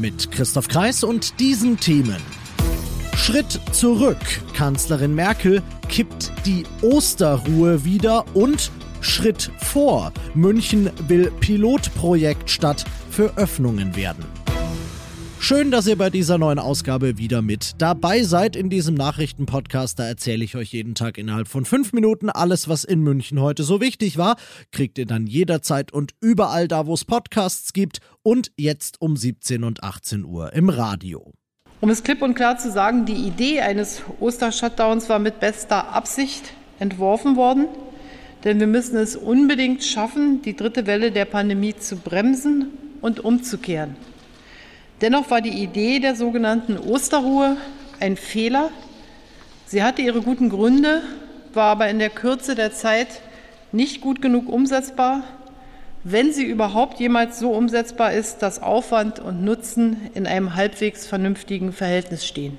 [0.00, 2.16] Mit Christoph Kreis und diesen Themen.
[3.16, 4.16] Schritt zurück.
[4.54, 10.10] Kanzlerin Merkel kippt die Osterruhe wieder und Schritt vor.
[10.32, 14.39] München will Pilotprojektstadt für Öffnungen werden.
[15.42, 18.56] Schön, dass ihr bei dieser neuen Ausgabe wieder mit dabei seid.
[18.56, 22.84] In diesem Nachrichtenpodcast, da erzähle ich euch jeden Tag innerhalb von fünf Minuten alles, was
[22.84, 24.36] in München heute so wichtig war.
[24.70, 29.64] Kriegt ihr dann jederzeit und überall da, wo es Podcasts gibt und jetzt um 17
[29.64, 31.32] und 18 Uhr im Radio.
[31.80, 36.52] Um es klipp und klar zu sagen, die Idee eines Oster-Shutdowns war mit bester Absicht
[36.78, 37.66] entworfen worden.
[38.44, 42.66] Denn wir müssen es unbedingt schaffen, die dritte Welle der Pandemie zu bremsen
[43.00, 43.96] und umzukehren.
[45.00, 47.56] Dennoch war die Idee der sogenannten Osterruhe
[48.00, 48.70] ein Fehler.
[49.66, 51.02] Sie hatte ihre guten Gründe,
[51.54, 53.08] war aber in der Kürze der Zeit
[53.72, 55.22] nicht gut genug umsetzbar,
[56.04, 61.72] wenn sie überhaupt jemals so umsetzbar ist, dass Aufwand und Nutzen in einem halbwegs vernünftigen
[61.72, 62.58] Verhältnis stehen.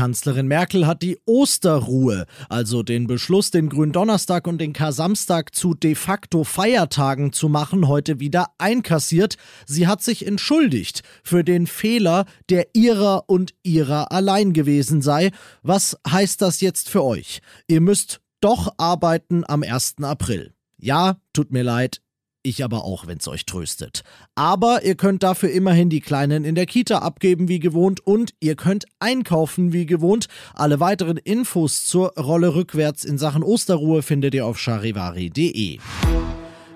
[0.00, 5.94] Kanzlerin Merkel hat die Osterruhe, also den Beschluss, den Gründonnerstag und den Kar-Samstag zu de
[5.94, 9.36] facto Feiertagen zu machen, heute wieder einkassiert.
[9.66, 15.32] Sie hat sich entschuldigt für den Fehler, der ihrer und ihrer allein gewesen sei.
[15.62, 17.42] Was heißt das jetzt für euch?
[17.66, 19.96] Ihr müsst doch arbeiten am 1.
[20.00, 20.54] April.
[20.78, 22.00] Ja, tut mir leid,
[22.42, 24.02] ich aber auch, wenn's euch tröstet.
[24.34, 28.56] Aber ihr könnt dafür immerhin die Kleinen in der Kita abgeben wie gewohnt und ihr
[28.56, 30.26] könnt einkaufen wie gewohnt.
[30.54, 35.78] Alle weiteren Infos zur Rolle rückwärts in Sachen Osterruhe findet ihr auf charivari.de.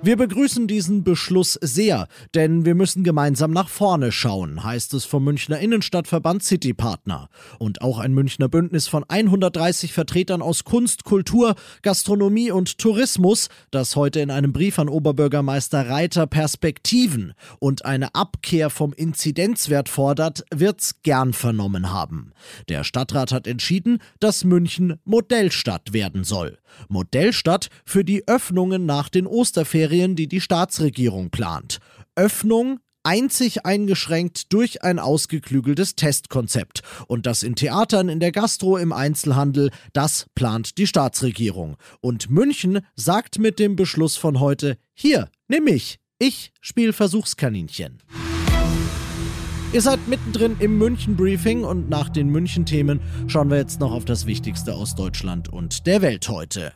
[0.04, 5.24] Wir begrüßen diesen Beschluss sehr, denn wir müssen gemeinsam nach vorne schauen, heißt es vom
[5.24, 7.30] Münchner Innenstadtverband City Partner.
[7.58, 13.96] Und auch ein Münchner Bündnis von 130 Vertretern aus Kunst, Kultur, Gastronomie und Tourismus, das
[13.96, 21.00] heute in einem Brief an Oberbürgermeister Reiter Perspektiven und eine Abkehr vom Inzidenzwert fordert, wird's
[21.02, 22.34] gern vernommen haben.
[22.68, 26.58] Der Stadtrat hat entschieden, dass München Modellstadt werden soll.
[26.88, 31.78] Modellstadt für die Öffnungen nach den Osterferien, die die Staatsregierung plant.
[32.16, 36.82] Öffnung einzig eingeschränkt durch ein ausgeklügeltes Testkonzept.
[37.06, 41.76] Und das in Theatern, in der Gastro, im Einzelhandel, das plant die Staatsregierung.
[42.00, 48.02] Und München sagt mit dem Beschluss von heute, hier, nimm mich, ich spiel Versuchskaninchen.
[49.72, 54.24] Ihr seid mittendrin im München-Briefing und nach den München-Themen schauen wir jetzt noch auf das
[54.24, 56.72] Wichtigste aus Deutschland und der Welt heute.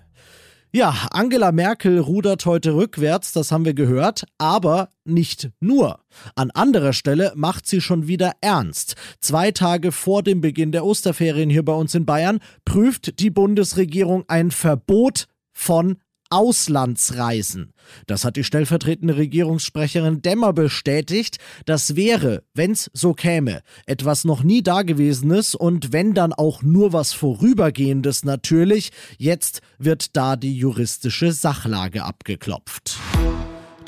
[0.71, 6.01] Ja, Angela Merkel rudert heute rückwärts, das haben wir gehört, aber nicht nur.
[6.34, 8.95] An anderer Stelle macht sie schon wieder ernst.
[9.19, 14.25] Zwei Tage vor dem Beginn der Osterferien hier bei uns in Bayern prüft die Bundesregierung
[14.28, 15.97] ein Verbot von
[16.31, 17.72] Auslandsreisen.
[18.06, 21.39] Das hat die stellvertretende Regierungssprecherin Demmer bestätigt.
[21.65, 27.12] Das wäre, wenn's so käme, etwas noch nie Dagewesenes und wenn dann auch nur was
[27.12, 28.91] Vorübergehendes natürlich.
[29.16, 32.97] Jetzt wird da die juristische Sachlage abgeklopft.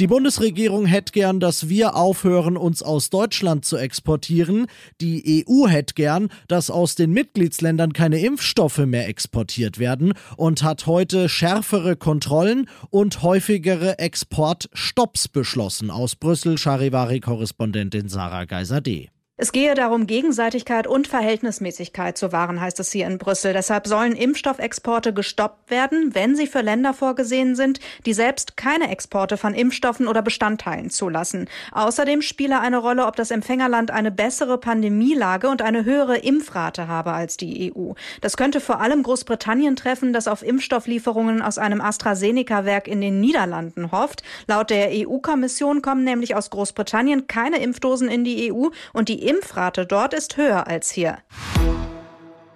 [0.00, 4.66] Die Bundesregierung hätte gern, dass wir aufhören, uns aus Deutschland zu exportieren.
[5.02, 10.86] Die EU hätte gern, dass aus den Mitgliedsländern keine Impfstoffe mehr exportiert werden und hat
[10.86, 15.90] heute schärfere Kontrollen und häufigere Exportstopps beschlossen.
[15.90, 19.10] Aus Brüssel Charivari-Korrespondentin Sarah Geiser-D.
[19.42, 23.54] Es gehe darum, Gegenseitigkeit und Verhältnismäßigkeit zu wahren, heißt es hier in Brüssel.
[23.54, 29.38] Deshalb sollen Impfstoffexporte gestoppt werden, wenn sie für Länder vorgesehen sind, die selbst keine Exporte
[29.38, 31.48] von Impfstoffen oder Bestandteilen zulassen.
[31.72, 37.12] Außerdem spiele eine Rolle, ob das Empfängerland eine bessere Pandemielage und eine höhere Impfrate habe
[37.12, 37.92] als die EU.
[38.20, 43.90] Das könnte vor allem Großbritannien treffen, das auf Impfstofflieferungen aus einem AstraZeneca-Werk in den Niederlanden
[43.90, 44.22] hofft.
[44.48, 49.86] Laut der EU-Kommission kommen nämlich aus Großbritannien keine Impfdosen in die EU und die Impfrate
[49.86, 51.18] dort ist höher als hier.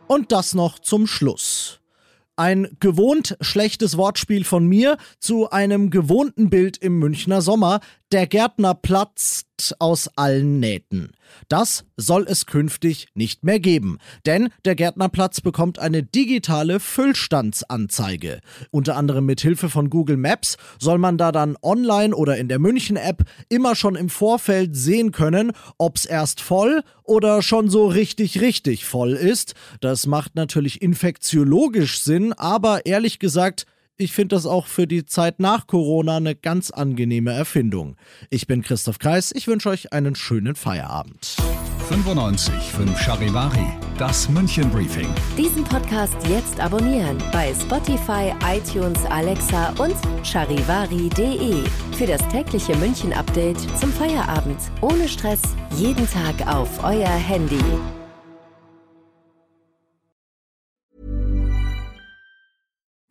[0.08, 1.78] Und das noch zum Schluss.
[2.34, 7.78] Ein gewohnt schlechtes Wortspiel von mir zu einem gewohnten Bild im Münchner Sommer,
[8.12, 11.12] Der Gärtner platzt aus allen Nähten.
[11.48, 18.40] Das soll es künftig nicht mehr geben, denn der Gärtnerplatz bekommt eine digitale Füllstandsanzeige.
[18.70, 22.58] Unter anderem mit Hilfe von Google Maps soll man da dann online oder in der
[22.58, 28.40] München App immer schon im Vorfeld sehen können, ob's erst voll oder schon so richtig
[28.40, 29.54] richtig voll ist.
[29.80, 33.66] Das macht natürlich infektiologisch Sinn, aber ehrlich gesagt
[33.96, 37.96] ich finde das auch für die Zeit nach Corona eine ganz angenehme Erfindung.
[38.31, 41.37] Ich bin Christoph Kreis, ich wünsche euch einen schönen Feierabend.
[41.88, 43.67] 95 5 Charivari,
[43.99, 45.08] das München Briefing.
[45.37, 49.94] Diesen Podcast jetzt abonnieren bei Spotify, iTunes, Alexa und
[50.25, 51.62] charivari.de.
[51.96, 54.58] Für das tägliche München Update zum Feierabend.
[54.81, 55.43] Ohne Stress,
[55.76, 57.61] jeden Tag auf euer Handy.